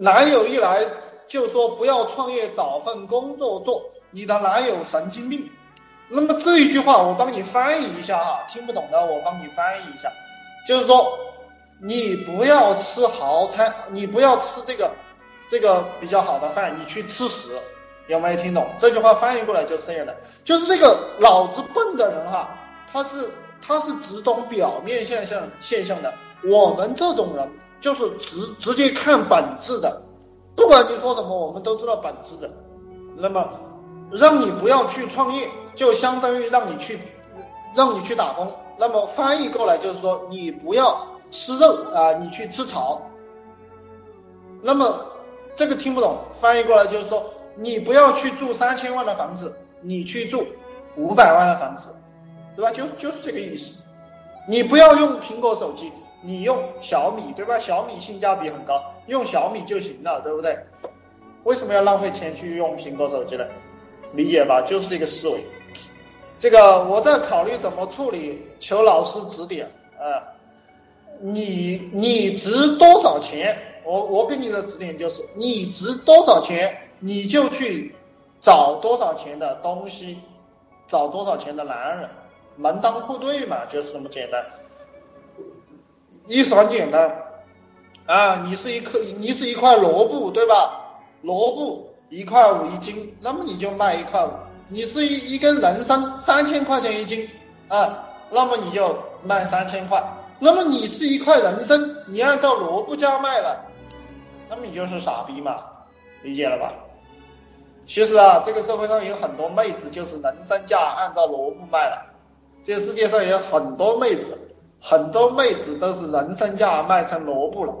[0.00, 0.80] 男友一来
[1.26, 5.50] 就说不要创业，找份工作做，你的男友神经病。
[6.08, 10.10] 那么这一句话我帮你翻译一下哈，听不懂的我帮你翻译一下，
[10.68, 11.18] 就是说
[11.80, 14.92] 你不要吃豪餐，你不要吃这个
[15.50, 17.50] 这个比较好的饭，你去吃屎，
[18.06, 18.70] 有没有听懂？
[18.78, 22.56] 这句话翻译过来就是这样的，就是这个脑子笨的人哈，
[22.92, 23.28] 他是
[23.60, 27.48] 他是只懂表面现象现象的，我们这种人。
[27.80, 30.02] 就是直直接看本质的，
[30.56, 32.50] 不管你说什么，我们都知道本质的。
[33.16, 33.48] 那么，
[34.10, 36.98] 让你不要去创业，就相当于让你去，
[37.76, 38.52] 让你去打工。
[38.78, 43.00] 那么翻译过来就是说，你不要吃肉啊，你去吃草。
[44.60, 45.06] 那么
[45.54, 50.44] 这个听不懂，翻译过来就是说，你不要去住三千万的房子，你去住
[50.96, 51.94] 五百万的房子，
[52.56, 52.72] 对吧？
[52.72, 53.76] 就就是这个意思。
[54.48, 55.92] 你不要用苹果手机。
[56.20, 57.60] 你用小米对吧？
[57.60, 60.58] 小米性价比很高，用小米就行了，对不对？
[61.44, 63.44] 为什么要浪费钱去用苹果手机呢？
[64.14, 64.60] 理解吧？
[64.62, 65.44] 就是这个思维。
[66.40, 70.34] 这个我在考虑怎么处理，求老师指点啊。
[71.20, 73.56] 你你值多少钱？
[73.84, 77.94] 我我给你的指点就是，你值多少钱，你就去
[78.42, 80.18] 找多少钱的东西，
[80.88, 82.10] 找多少钱的男人，
[82.58, 84.44] 门当户对嘛，就是这么简单。
[86.26, 87.22] 意思很简单
[88.04, 90.98] 啊，你是一颗，你是一块萝卜，对吧？
[91.22, 94.30] 萝卜一块五一斤，那么你就卖一块五。
[94.68, 97.26] 你是一一根人参，三千块钱一斤
[97.68, 100.02] 啊，那么你就卖三千块。
[100.40, 103.64] 那么你是一块人参，你按照萝卜价卖了，
[104.50, 105.64] 那么你就是傻逼嘛，
[106.22, 106.74] 理解了吧？
[107.86, 112.07] 其实啊，这个社会上有很多妹子就是人参价按照萝卜卖了，
[112.68, 114.36] 这世界上有很多妹子。
[114.78, 117.74] 很多妹子都是人参价卖成萝卜了。